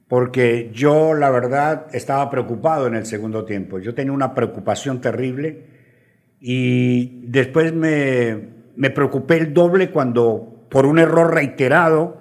porque 0.06 0.70
yo 0.74 1.14
la 1.14 1.30
verdad 1.30 1.86
estaba 1.94 2.28
preocupado 2.28 2.86
en 2.88 2.94
el 2.94 3.06
segundo 3.06 3.46
tiempo. 3.46 3.78
Yo 3.78 3.94
tenía 3.94 4.12
una 4.12 4.34
preocupación 4.34 5.00
terrible 5.00 5.64
y 6.38 7.22
después 7.26 7.72
me, 7.72 8.50
me 8.76 8.90
preocupé 8.90 9.38
el 9.38 9.54
doble 9.54 9.90
cuando 9.90 10.66
por 10.68 10.84
un 10.84 10.98
error 10.98 11.32
reiterado 11.32 12.19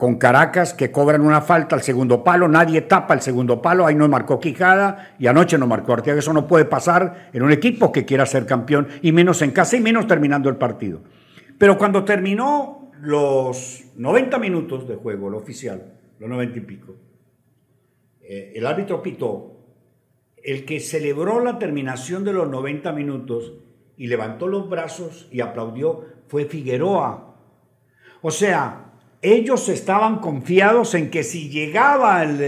con 0.00 0.16
Caracas 0.16 0.72
que 0.72 0.90
cobran 0.90 1.20
una 1.20 1.42
falta 1.42 1.76
al 1.76 1.82
segundo 1.82 2.24
palo, 2.24 2.48
nadie 2.48 2.80
tapa 2.80 3.12
el 3.12 3.20
segundo 3.20 3.60
palo, 3.60 3.86
ahí 3.86 3.94
no 3.94 4.08
marcó 4.08 4.40
Quijada 4.40 5.14
y 5.18 5.26
anoche 5.26 5.58
no 5.58 5.66
marcó 5.66 5.92
Arteaga. 5.92 6.18
Eso 6.18 6.32
no 6.32 6.48
puede 6.48 6.64
pasar 6.64 7.28
en 7.34 7.42
un 7.42 7.52
equipo 7.52 7.92
que 7.92 8.06
quiera 8.06 8.24
ser 8.24 8.46
campeón 8.46 8.88
y 9.02 9.12
menos 9.12 9.42
en 9.42 9.50
casa 9.50 9.76
y 9.76 9.80
menos 9.80 10.06
terminando 10.06 10.48
el 10.48 10.56
partido. 10.56 11.02
Pero 11.58 11.76
cuando 11.76 12.02
terminó 12.02 12.90
los 13.02 13.84
90 13.96 14.38
minutos 14.38 14.88
de 14.88 14.96
juego, 14.96 15.28
lo 15.28 15.36
oficial, 15.36 15.92
los 16.18 16.30
90 16.30 16.58
y 16.58 16.62
pico, 16.62 16.96
eh, 18.22 18.54
el 18.56 18.66
árbitro 18.66 19.02
pitó, 19.02 19.66
el 20.42 20.64
que 20.64 20.80
celebró 20.80 21.44
la 21.44 21.58
terminación 21.58 22.24
de 22.24 22.32
los 22.32 22.48
90 22.48 22.90
minutos 22.92 23.52
y 23.98 24.06
levantó 24.06 24.48
los 24.48 24.70
brazos 24.70 25.28
y 25.30 25.42
aplaudió 25.42 26.06
fue 26.26 26.46
Figueroa, 26.46 27.36
O 28.22 28.30
sea, 28.30 28.89
ellos 29.22 29.68
estaban 29.68 30.18
confiados 30.18 30.94
en 30.94 31.10
que 31.10 31.22
si 31.22 31.50
llegaba 31.50 32.22
el, 32.22 32.40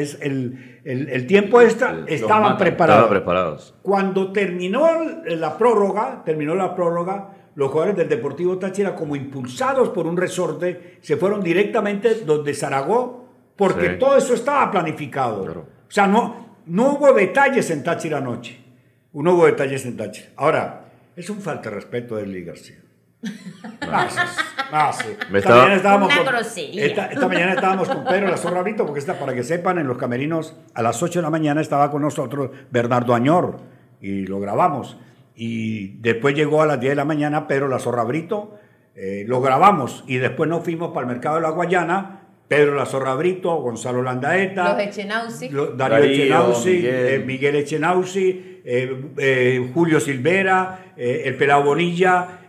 el, 0.85 1.26
tiempo 1.26 1.61
extra, 1.61 2.05
estaban 2.07 2.57
preparados. 2.57 3.09
preparados. 3.09 3.75
Cuando 3.83 4.33
terminó 4.33 4.88
la 5.26 5.59
prórroga, 5.59 6.23
terminó 6.25 6.55
la 6.55 6.75
prórroga, 6.75 7.37
los 7.55 7.71
jugadores 7.71 7.97
del 7.97 8.09
Deportivo 8.09 8.59
Táchira, 8.59 8.95
como 8.95 9.14
impulsados 9.14 9.91
por 9.91 10.07
un 10.07 10.17
resorte, 10.17 10.99
se 11.02 11.17
fueron 11.17 11.43
directamente 11.43 12.14
donde 12.25 12.55
Zaragoza, 12.55 13.19
porque 13.57 13.91
todo 13.91 14.17
eso 14.17 14.35
estaba 14.35 14.71
planificado. 14.71 15.43
O 15.43 15.91
sea, 15.91 16.07
no, 16.07 16.57
no 16.67 16.95
hubo 16.95 17.12
detalles 17.12 17.71
en 17.71 17.85
Táchira 17.85 18.19
anoche. 18.19 18.59
No 19.12 19.35
hubo 19.35 19.45
detalles 19.45 19.85
en 19.85 19.99
Táchira. 19.99 20.29
Ahora, 20.37 20.87
es 21.14 21.29
un 21.29 21.43
falta 21.43 21.69
de 21.69 21.76
respeto 21.76 22.17
de 22.17 22.26
Lee 22.26 22.45
García. 22.45 22.82
Ah, 24.75 24.91
sí. 24.91 25.09
Esta, 25.35 25.50
mañana 25.55 25.75
estábamos 25.75 26.14
con, 26.14 26.35
esta, 26.35 27.29
mañana 27.29 27.52
estábamos 27.52 27.88
con 27.88 28.05
Pedro 28.05 28.29
la 28.29 28.38
Zorra 28.38 28.62
Brito, 28.62 28.87
porque 28.87 29.00
está, 29.00 29.19
para 29.19 29.35
que 29.35 29.43
sepan, 29.43 29.79
en 29.79 29.87
los 29.87 29.99
camerinos 29.99 30.57
a 30.73 30.81
las 30.81 31.02
8 31.02 31.19
de 31.19 31.23
la 31.23 31.29
mañana 31.29 31.61
estaba 31.61 31.91
con 31.91 32.00
nosotros 32.00 32.50
Bernardo 32.71 33.14
Añor 33.14 33.61
y 34.00 34.26
lo 34.26 34.41
grabamos. 34.41 34.97
Y 35.35 35.99
después 35.99 36.35
llegó 36.35 36.62
a 36.62 36.67
las 36.67 36.81
10 36.81 36.93
de 36.93 36.97
la 36.97 37.05
mañana 37.05 37.47
Pedro 37.47 37.69
la 37.69 37.79
Zorra 37.79 38.05
Brito, 38.05 38.59
eh, 38.95 39.25
lo 39.26 39.43
grabamos 39.43 40.05
y 40.07 40.17
después 40.17 40.49
nos 40.49 40.64
fuimos 40.64 40.93
para 40.93 41.07
el 41.07 41.12
mercado 41.12 41.37
de 41.37 41.43
la 41.43 41.50
Guayana. 41.50 42.19
Pedro 42.49 42.75
La 42.75 42.85
Zorra 42.85 43.14
Brito, 43.14 43.55
Gonzalo 43.62 44.02
Landaeta, 44.02 44.75
los 44.75 44.83
Echenauzi, 44.83 45.49
Darío, 45.75 46.05
Echenauzi, 46.05 46.87
Miguel, 47.25 47.57
eh, 47.57 47.61
Echenauzi, 47.61 48.61
eh, 48.62 49.71
Julio 49.73 49.99
Silvera, 50.00 50.93
el 50.95 51.35
Pelao 51.37 51.64
Bonilla, 51.64 52.42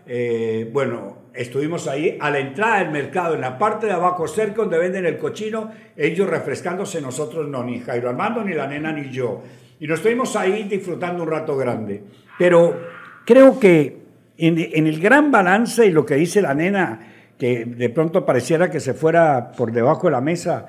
bueno, 0.71 1.23
estuvimos 1.33 1.87
ahí 1.87 2.17
a 2.19 2.29
la 2.29 2.39
entrada 2.39 2.79
del 2.79 2.91
mercado, 2.91 3.35
en 3.35 3.41
la 3.41 3.57
parte 3.57 3.87
de 3.87 3.93
abajo, 3.93 4.27
cerca 4.27 4.57
donde 4.57 4.77
venden 4.77 5.05
el 5.05 5.17
cochino, 5.17 5.71
ellos 5.95 6.29
refrescándose, 6.29 7.01
nosotros 7.01 7.47
no, 7.47 7.63
ni 7.63 7.79
Jairo 7.79 8.09
Armando, 8.09 8.43
ni 8.43 8.53
la 8.53 8.67
nena, 8.67 8.91
ni 8.91 9.09
yo. 9.09 9.41
Y 9.79 9.87
nos 9.87 9.99
estuvimos 9.99 10.35
ahí 10.35 10.63
disfrutando 10.63 11.23
un 11.23 11.29
rato 11.29 11.57
grande. 11.57 12.03
Pero 12.37 12.79
creo 13.25 13.59
que 13.59 13.97
en, 14.37 14.87
el 14.87 14.99
gran 14.99 15.31
balance 15.31 15.85
y 15.85 15.91
lo 15.91 16.05
que 16.05 16.15
dice 16.15 16.41
la 16.41 16.53
nena, 16.53 16.99
que 17.37 17.65
de 17.65 17.89
pronto 17.89 18.25
pareciera 18.25 18.69
que 18.69 18.79
se 18.79 18.93
fuera 18.93 19.51
por 19.51 19.71
debajo 19.71 20.07
de 20.07 20.11
la 20.11 20.21
mesa, 20.21 20.67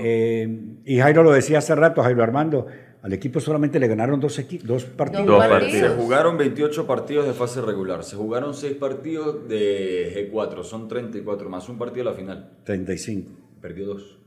eh, 0.00 0.48
y 0.84 0.98
Jairo 0.98 1.22
lo 1.22 1.32
decía 1.32 1.58
hace 1.58 1.74
rato, 1.74 2.02
Jairo 2.02 2.22
Armando, 2.22 2.66
al 3.00 3.12
equipo 3.12 3.38
solamente 3.38 3.78
le 3.78 3.86
ganaron 3.86 4.18
dos, 4.18 4.40
dos 4.64 4.84
partidos. 4.84 5.26
Dos 5.26 5.46
partidos. 5.46 5.72
Se 5.72 5.88
jugaron 5.96 6.36
28 6.36 6.86
partidos 6.86 7.26
de 7.26 7.32
fase 7.32 7.60
regular. 7.60 8.02
Se 8.02 8.16
jugaron 8.16 8.54
6 8.54 8.76
partidos 8.76 9.48
de 9.48 10.30
G4. 10.32 10.64
Son 10.64 10.88
34 10.88 11.48
más 11.48 11.68
un 11.68 11.78
partido 11.78 12.08
a 12.08 12.12
la 12.12 12.16
final. 12.16 12.50
35. 12.64 13.30
Perdió 13.60 13.86
2. 13.86 14.18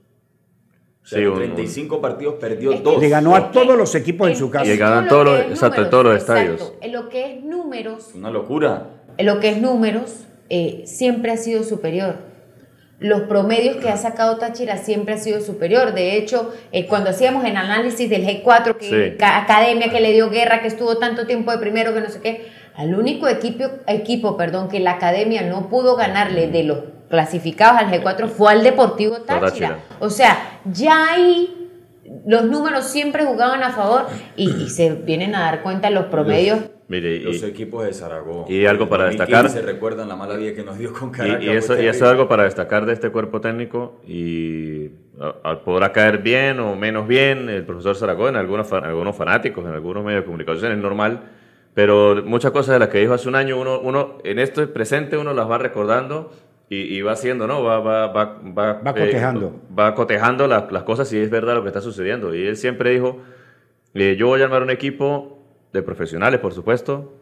O 1.03 1.07
sea, 1.07 1.33
35 1.33 1.99
partidos 1.99 2.35
perdió 2.35 2.73
2. 2.73 3.01
Le 3.01 3.09
ganó 3.09 3.35
a 3.35 3.51
todos 3.51 3.77
los 3.77 3.93
equipos 3.95 4.29
en 4.29 4.35
su 4.35 4.49
casa. 4.49 4.65
Y 4.65 4.69
le 4.69 4.77
ganan 4.77 5.07
todos 5.07 5.25
los, 5.25 5.39
exacto, 5.39 5.89
todos 5.89 6.05
los 6.05 6.17
estadios. 6.17 6.73
En 6.79 6.93
lo 6.93 7.09
que 7.09 7.33
es 7.33 7.43
números. 7.43 8.11
Una 8.13 8.29
locura. 8.29 9.03
En 9.17 9.25
lo 9.25 9.39
que 9.39 9.49
es 9.49 9.61
números, 9.61 10.25
eh, 10.49 10.83
siempre 10.85 11.31
ha 11.31 11.37
sido 11.37 11.63
superior 11.63 12.30
los 13.01 13.21
promedios 13.21 13.77
que 13.77 13.89
ha 13.89 13.97
sacado 13.97 14.37
Táchira 14.37 14.77
siempre 14.77 15.15
ha 15.15 15.17
sido 15.17 15.41
superior. 15.41 15.93
De 15.93 16.15
hecho, 16.17 16.53
eh, 16.71 16.85
cuando 16.85 17.09
hacíamos 17.09 17.43
el 17.45 17.57
análisis 17.57 18.07
del 18.07 18.23
G4, 18.23 18.77
que 18.77 19.17
academia 19.19 19.89
que 19.89 19.99
le 19.99 20.13
dio 20.13 20.29
guerra, 20.29 20.61
que 20.61 20.67
estuvo 20.67 20.97
tanto 20.97 21.25
tiempo 21.25 21.51
de 21.51 21.57
primero, 21.57 21.95
que 21.95 22.01
no 22.01 22.09
sé 22.09 22.21
qué, 22.21 22.51
al 22.75 22.93
único 22.93 23.27
equipo, 23.27 23.63
equipo 23.87 24.37
perdón, 24.37 24.69
que 24.69 24.79
la 24.79 24.91
academia 24.91 25.41
no 25.41 25.67
pudo 25.67 25.95
ganarle 25.95 26.47
de 26.47 26.63
los 26.63 26.77
clasificados 27.09 27.81
al 27.81 27.91
G4 27.91 28.29
fue 28.29 28.51
al 28.51 28.63
Deportivo 28.63 29.17
Táchira. 29.21 29.79
O 29.99 30.11
sea, 30.11 30.61
ya 30.71 31.11
ahí 31.11 31.69
los 32.25 32.43
números 32.43 32.85
siempre 32.85 33.25
jugaban 33.25 33.63
a 33.63 33.71
favor 33.71 34.05
y, 34.35 34.69
se 34.69 34.91
vienen 34.91 35.33
a 35.33 35.41
dar 35.41 35.63
cuenta 35.63 35.89
los 35.89 36.05
promedios. 36.05 36.59
Mire, 36.91 37.21
los 37.21 37.41
equipos 37.43 37.85
de 37.85 37.93
Zaragoza. 37.93 38.51
Y 38.51 38.65
algo 38.65 38.89
para 38.89 39.05
destacar. 39.05 39.49
Se 39.49 39.61
recuerdan 39.61 40.09
la 40.09 40.17
mala 40.17 40.35
vida 40.35 40.53
que 40.53 40.61
nos 40.61 40.77
dio 40.77 40.91
con 40.91 41.09
Caracas. 41.09 41.41
Y, 41.41 41.47
eso, 41.47 41.81
y 41.81 41.87
eso 41.87 42.03
es 42.03 42.11
algo 42.11 42.27
para 42.27 42.43
destacar 42.43 42.85
de 42.85 42.91
este 42.91 43.11
cuerpo 43.11 43.39
técnico. 43.39 44.01
Y 44.05 44.89
podrá 45.63 45.93
caer 45.93 46.17
bien 46.17 46.59
o 46.59 46.75
menos 46.75 47.07
bien 47.07 47.47
el 47.47 47.63
profesor 47.63 47.95
Zaragoza 47.95 48.31
en 48.31 48.35
algunos, 48.35 48.73
algunos 48.73 49.15
fanáticos, 49.15 49.63
en 49.63 49.71
algunos 49.71 50.03
medios 50.03 50.23
de 50.23 50.25
comunicación, 50.25 50.73
es 50.73 50.77
normal. 50.79 51.29
Pero 51.73 52.23
muchas 52.25 52.51
cosas 52.51 52.73
de 52.73 52.79
las 52.79 52.89
que 52.89 52.97
dijo 52.97 53.13
hace 53.13 53.29
un 53.29 53.35
año, 53.35 53.57
uno, 53.57 53.79
uno 53.79 54.17
en 54.25 54.39
esto 54.39 54.73
presente 54.73 55.15
uno 55.15 55.33
las 55.33 55.49
va 55.49 55.59
recordando 55.59 56.33
y, 56.67 57.01
va 57.01 57.13
haciendo, 57.13 57.47
¿no? 57.47 57.63
Va, 57.63 57.79
va, 57.79 58.07
va, 58.07 58.41
va, 58.57 58.73
va 58.73 58.91
eh, 58.91 59.05
cotejando. 59.05 59.61
va 59.77 59.95
cotejando 59.95 60.47
las, 60.47 60.69
las 60.73 60.83
cosas 60.83 61.07
si 61.07 61.17
es 61.17 61.29
verdad 61.29 61.55
lo 61.55 61.63
que 61.63 61.69
está 61.69 61.79
sucediendo. 61.79 62.35
Y 62.35 62.47
él 62.47 62.57
siempre 62.57 62.91
dijo, 62.91 63.19
eh, 63.93 64.17
yo 64.19 64.27
voy 64.27 64.41
a 64.41 64.45
armar 64.45 64.61
un 64.61 64.69
equipo 64.69 65.40
de 65.73 65.81
profesionales, 65.81 66.39
por 66.39 66.53
supuesto, 66.53 67.13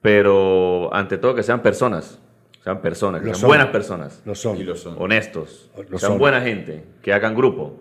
pero 0.00 0.94
ante 0.94 1.18
todo 1.18 1.34
que 1.34 1.42
sean 1.42 1.62
personas, 1.62 2.20
sean 2.62 2.80
personas, 2.80 3.22
que 3.22 3.34
sean 3.34 3.48
buenas 3.48 3.68
personas. 3.68 4.22
Lo 4.24 4.34
son. 4.34 4.56
Y 4.58 4.62
lo 4.62 4.76
son. 4.76 4.96
Honestos, 4.98 5.70
sean 5.96 6.18
buena 6.18 6.40
gente, 6.40 6.84
que 7.02 7.12
hagan 7.12 7.34
grupo. 7.34 7.80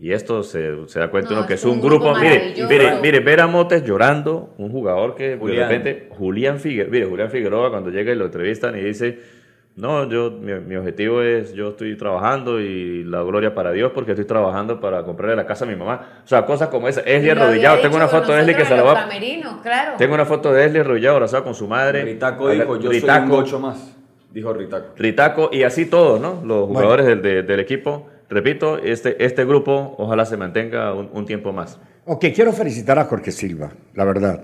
Y 0.00 0.12
esto 0.12 0.44
se, 0.44 0.86
se 0.86 1.00
da 1.00 1.10
cuenta 1.10 1.32
uno 1.32 1.46
que 1.46 1.54
es 1.54 1.64
un, 1.64 1.80
grupo. 1.80 2.14
Mire, 2.14 2.54
mire, 2.68 3.00
mire, 3.02 3.20
ver 3.20 3.40
a 3.40 3.48
Motes 3.48 3.82
llorando, 3.82 4.54
un 4.56 4.70
jugador 4.70 5.16
que 5.16 5.36
de 5.36 5.54
repente, 5.54 6.08
Julián 6.16 6.60
Figueroa, 6.60 6.92
mire, 6.92 7.06
Julián 7.06 7.30
Figueroa 7.30 7.70
cuando 7.70 7.90
llega 7.90 8.12
y 8.12 8.14
lo 8.14 8.26
entrevistan 8.26 8.76
y 8.78 8.80
dice 8.80 9.18
no, 9.78 10.08
yo, 10.08 10.32
mi, 10.32 10.74
objetivo 10.74 11.22
es, 11.22 11.52
yo 11.52 11.68
estoy 11.68 11.96
trabajando 11.96 12.58
y 12.60 13.04
la 13.04 13.22
gloria 13.22 13.54
para 13.54 13.70
Dios 13.70 13.92
porque 13.94 14.10
estoy 14.10 14.24
trabajando 14.24 14.80
para 14.80 15.04
comprarle 15.04 15.36
la 15.36 15.46
casa 15.46 15.64
a 15.64 15.68
mi 15.68 15.76
mamá. 15.76 16.20
O 16.24 16.26
sea, 16.26 16.44
cosas 16.44 16.66
como 16.66 16.88
esa. 16.88 17.00
Esli 17.02 17.30
arrodillado, 17.30 17.78
tengo 17.78 17.94
una 17.94 18.08
foto 18.08 18.32
de 18.32 18.40
Esli 18.40 18.56
que 18.56 18.64
se 18.64 18.74
la 18.74 18.82
va. 18.82 19.08
Claro. 19.62 19.92
Tengo 19.96 20.14
una 20.14 20.24
foto 20.24 20.52
de 20.52 20.64
Esli 20.64 20.80
arrodillado, 20.80 21.14
abrazado 21.14 21.44
con 21.44 21.54
su 21.54 21.68
madre. 21.68 22.02
Ritaco 22.02 22.50
dijo, 22.50 22.76
yo 22.76 22.90
Ritaco, 22.90 23.26
soy 23.26 23.36
un 23.36 23.42
ocho 23.44 23.60
más. 23.60 23.96
Dijo 24.32 24.52
Ritaco. 24.52 24.86
Ritaco 24.96 25.50
y 25.52 25.62
así 25.62 25.86
todos, 25.86 26.20
¿no? 26.20 26.42
Los 26.44 26.66
jugadores 26.66 27.06
del, 27.06 27.22
del, 27.22 27.60
equipo. 27.60 28.08
Repito, 28.28 28.78
este, 28.78 29.24
este 29.24 29.44
grupo 29.44 29.94
ojalá 29.96 30.24
se 30.24 30.36
mantenga 30.36 30.92
un, 30.92 31.08
un 31.12 31.24
tiempo 31.24 31.52
más. 31.52 31.78
Ok, 32.04 32.26
quiero 32.34 32.52
felicitar 32.52 32.98
a 32.98 33.04
Jorge 33.04 33.30
Silva, 33.30 33.70
la 33.94 34.04
verdad 34.04 34.42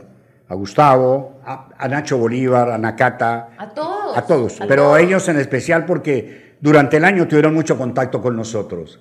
a 0.48 0.54
Gustavo, 0.54 1.40
a, 1.44 1.88
Nacho 1.88 2.18
Bolívar, 2.18 2.70
a 2.70 2.78
Nakata. 2.78 3.50
A 3.56 3.68
todos. 3.70 4.03
A 4.14 4.22
todos, 4.22 4.58
pero 4.68 4.96
ellos 4.96 5.28
en 5.28 5.38
especial 5.38 5.84
porque 5.84 6.56
durante 6.60 6.96
el 6.96 7.04
año 7.04 7.28
tuvieron 7.28 7.54
mucho 7.54 7.76
contacto 7.76 8.20
con 8.20 8.36
nosotros. 8.36 9.00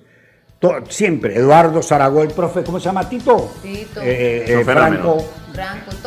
siempre, 0.88 1.36
Eduardo 1.36 1.82
Zaragoza, 1.82 2.28
el 2.28 2.34
profe, 2.34 2.62
¿cómo 2.64 2.78
se 2.78 2.86
llama? 2.86 3.08
Tito. 3.08 3.52
Tito. 3.62 4.00
Eh, 4.02 4.44
eh, 4.46 4.64
Franco. 4.64 5.24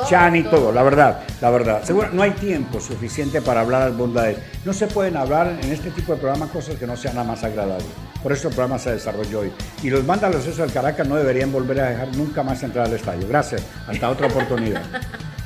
Chani, 0.07 0.43
todo. 0.43 0.71
la 0.71 0.83
verdad, 0.83 1.21
la 1.41 1.49
verdad. 1.49 1.83
Seguro, 1.83 2.09
no 2.11 2.21
hay 2.21 2.31
tiempo 2.31 2.79
suficiente 2.79 3.41
para 3.41 3.61
hablar 3.61 3.83
al 3.83 3.93
bondad. 3.93 4.33
No 4.65 4.73
se 4.73 4.87
pueden 4.87 5.15
hablar 5.15 5.57
en 5.61 5.71
este 5.71 5.89
tipo 5.91 6.13
de 6.13 6.19
programas 6.19 6.49
cosas 6.49 6.75
que 6.75 6.85
no 6.85 6.97
sean 6.97 7.15
nada 7.15 7.27
más 7.27 7.43
agradables. 7.43 7.87
Por 8.21 8.33
eso 8.33 8.49
el 8.49 8.55
programa 8.55 8.77
se 8.77 8.91
desarrolló 8.91 9.41
hoy. 9.41 9.51
Y 9.83 9.89
los 9.89 10.05
vándalos 10.05 10.41
esos 10.41 10.57
del 10.57 10.71
Caracas 10.71 11.07
no 11.07 11.15
deberían 11.15 11.51
volver 11.51 11.79
a 11.79 11.89
dejar 11.89 12.15
nunca 12.15 12.43
más 12.43 12.61
entrar 12.63 12.87
al 12.87 12.93
estadio. 12.93 13.27
Gracias. 13.27 13.63
Hasta 13.87 14.09
otra 14.09 14.27
oportunidad. 14.27 14.83